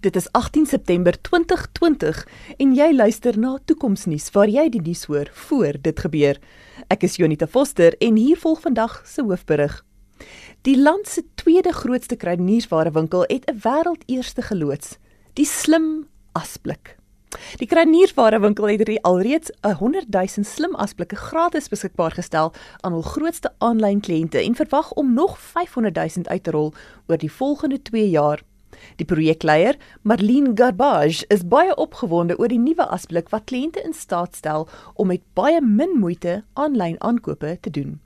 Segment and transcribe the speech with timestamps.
[0.00, 5.28] Dit is 18 September 2020 en jy luister na Toekomsnuus waar jy die nuus hoor
[5.48, 6.38] voor dit gebeur.
[6.88, 9.74] Ek is Jonita Foster en hier volg vandag se hoofberig.
[10.64, 14.96] Die land se tweede grootste kruidenierswarewinkel het 'n wêreldeerste geloods,
[15.36, 16.96] die Slim Asblik.
[17.60, 23.52] Die kruidenierswarewinkel het alreeds 'n 100 000 slim asblikke gratis beskikbaar gestel aan hul grootste
[23.58, 26.72] aanlyn kliënte en verwag om nog 500 000 uit te rol
[27.06, 28.42] oor die volgende 2 jaar.
[28.96, 34.34] Die projekleier, Marlene Garbage, is baie opgewonde oor die nuwe asblik wat kliënte in staat
[34.36, 37.98] stel om met baie min moeite aanlyn aankope te doen.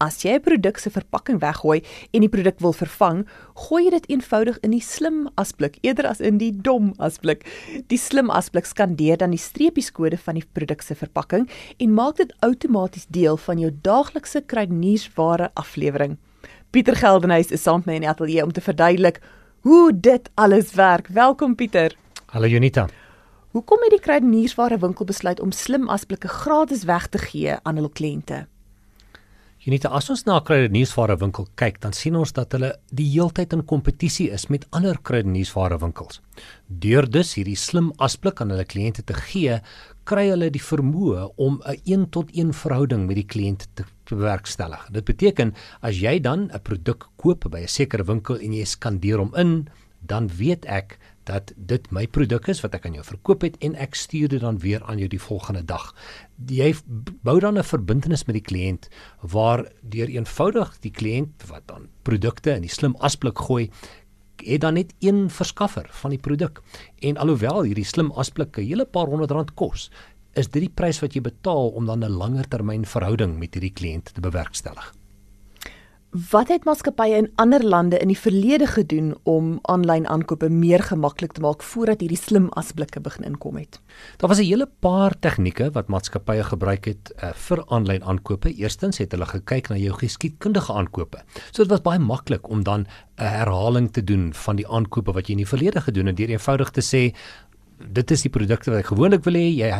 [0.00, 1.82] As jy 'n produk se verpakking weggooi
[2.14, 6.20] en die produk wil vervang, gooi jy dit eenvoudig in die slim asblik eerder as
[6.20, 7.44] in die dom asblik.
[7.88, 12.32] Die slim asblik skandeer dan die streepieskode van die produk se verpakking en maak dit
[12.40, 16.16] outomaties deel van jou daaglikse kruideniersware aflewering.
[16.70, 19.20] Pieter Geldenhuys is saam met my in die ateljee om te verduidelik
[19.60, 21.08] hoe dit alles werk.
[21.08, 21.96] Welkom Pieter.
[22.26, 22.88] Hallo Jonita.
[23.50, 27.90] Hoekom het die kruideniersware winkel besluit om slim asblikke gratis weg te gee aan hul
[27.90, 28.46] kliënte?
[29.60, 33.64] Jonita, as ons na kruideniersware winkel kyk, dan sien ons dat hulle die heeltyd in
[33.68, 36.22] kompetisie is met ander kruideniersware winkels.
[36.68, 39.58] Deur dus hierdie slim asblik aan hulle kliënte te gee,
[40.08, 43.84] kry hulle die vermoë om 'n 1 tot 1 verhouding met die kliënt te
[44.16, 44.88] bewerkstellig.
[44.90, 49.18] Dit beteken as jy dan 'n produk koop by 'n sekere winkel en jy skandeer
[49.18, 49.68] hom in,
[50.00, 53.74] dan weet ek dat dit my produk is wat ek aan jou verkoop het en
[53.74, 55.94] ek stuur dit dan weer aan jou die volgende dag.
[56.48, 56.74] Jy
[57.22, 58.88] bou dan 'n verbintenis met die kliënt
[59.20, 63.70] waar deur eenvoudig die kliënt wat dan produkte in die slim asblik gooi
[64.44, 66.62] het dan net een verskaffer van die produk.
[66.98, 69.90] En alhoewel hierdie slim asblikke 'n hele paar honderd rand kos,
[70.34, 73.72] is dit die prys wat jy betaal om dan 'n langer termyn verhouding met hierdie
[73.72, 74.94] kliënt te bewerkstellig.
[76.10, 81.36] Wat het maatskappye in ander lande in die verlede gedoen om aanlyn aankope meer gemaklik
[81.36, 83.78] te maak voordat hierdie slim asblikke begin inkom het?
[84.18, 88.50] Daar was 'n hele paar tegnieke wat maatskappye gebruik het uh, vir aanlyn aankope.
[88.54, 91.22] Eerstens het hulle gekyk na jou geskiedkundige aankope.
[91.52, 95.26] So dit was baie maklik om dan 'n herhaling te doen van die aankope wat
[95.26, 97.14] jy in die verlede gedoen het deur eenvoudig te sê
[97.86, 99.70] dit is die produkte wat ek gewoonlik wil hê, jy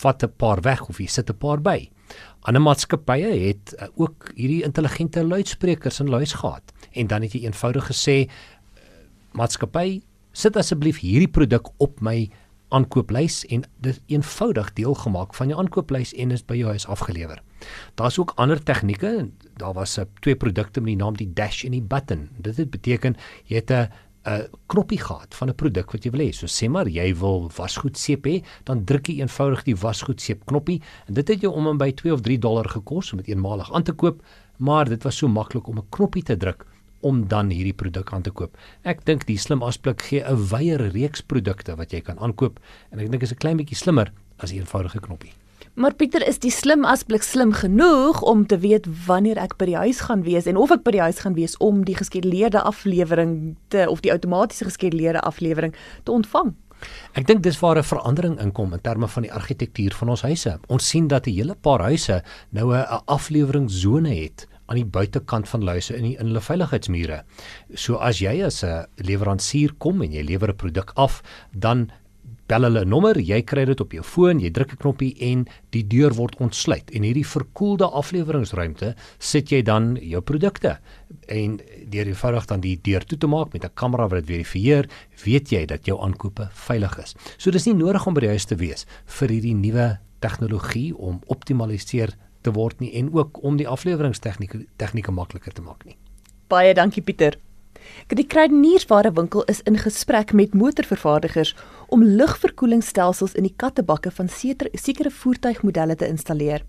[0.00, 1.90] vat 'n paar weg of jy sit 'n paar by.
[2.42, 7.44] Ander maatskappye het uh, ook hierdie intelligente luidsprekers in luis gehad en dan het jy
[7.44, 8.30] eenvoudig gesê uh,
[9.32, 10.02] maatskappy
[10.32, 12.30] sit asseblief hierdie produk op my
[12.70, 17.42] aankooplys en dit eenvoudig deel gemaak van jou aankooplys en is by jou huis afgelewer.
[17.94, 19.28] Daar's ook ander tegnieke.
[19.58, 22.28] Daar was uh, twee produkte met die naam die Dash en die Button.
[22.38, 23.90] Dit beteken jy het 'n
[24.26, 26.32] 'n knoppie gehad van 'n produk wat jy wil hê.
[26.32, 31.14] So sê maar jy wil wasgoedseep hê, dan druk jy eenvoudig die wasgoedseep knoppie en
[31.14, 33.82] dit het jou om en by 2 of 3 dollar gekos om dit eenmalig aan
[33.82, 34.22] te koop,
[34.58, 36.66] maar dit was so maklik om 'n knoppie te druk
[37.00, 38.56] om dan hierdie produk aan te koop.
[38.84, 42.60] Ek dink die slim asblik gee 'n wye reeks produkte wat jy kan aankoop
[42.90, 45.32] en ek dink is 'n klein bietjie slimmer as 'n eenvoudige knoppie.
[45.74, 49.76] Maar Pieter, is die slim asblik slim genoeg om te weet wanneer ek by die
[49.78, 53.54] huis gaan wees en of ek by die huis gaan wees om die geskeduleerde aflewering
[53.70, 56.52] te of die outomatiese geskeduleerde aflewering te ontvang?
[57.14, 60.58] Ek dink dis waar 'n verandering inkom in terme van die argitektuur van ons huise.
[60.68, 65.66] Ons sien dat 'n hele paar huise nou 'n afleweringszone het aan die buitekant van
[65.68, 67.24] huise in die, in hulle veiligheidsmure.
[67.74, 71.22] So as jy as 'n leweransier kom en jy lewer 'n produk af,
[71.52, 71.90] dan
[72.50, 75.46] bel hulle 'n nommer, jy kry dit op jou foon, jy druk 'n knoppie en
[75.70, 76.90] die deur word ontsluit.
[76.90, 80.78] En hierdie verkoelde afleweringsruimte sit jy dan jou produkte
[81.28, 84.88] en deur eenvoudig dan die deur toe te maak met 'n kamera wat dit verifieer,
[85.24, 87.14] weet jy dat jou aankope veilig is.
[87.38, 91.20] So dis nie nodig om by die huis te wees vir hierdie nuwe tegnologie om
[91.26, 95.96] optimaliseer te word nie en ook om die afleweringstegnieke tegnieke makliker te maak nie.
[96.48, 97.36] Baie dankie Pieter.
[98.08, 101.54] Die kruideniersware winkel is in gesprek met motorvervaardigers
[101.88, 106.64] om lugverkoelingsstelsels in die kattebakke van sekere voertuigmodelle te installeer.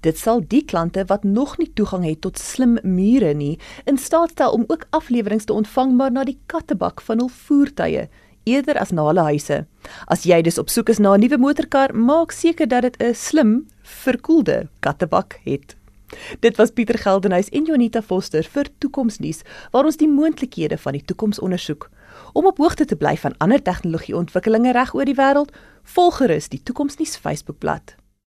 [0.00, 4.30] Dit sal die klante wat nog nie toegang het tot slim mure nie, in staat
[4.30, 8.08] stel om ook afleweringe te ontvang maar na die kattebak van hul voertuie
[8.44, 9.62] eerder as na hulle huise.
[10.06, 13.14] As jy dus op soek is na 'n nuwe motorkar, maak seker dat dit 'n
[13.14, 15.76] slim verkoelde kattebak het.
[16.40, 21.04] Dit was Pieter Geldenhuys en Jonita Foster vir Toekomsnuus waar ons die moontlikhede van die
[21.04, 21.88] toekoms ondersoek.
[22.32, 26.62] Om op hoogte te bly van ander tegnologieontwikkelinge reg oor die wêreld, volg gerus die
[26.62, 27.96] Toekomsnuus Facebookblad.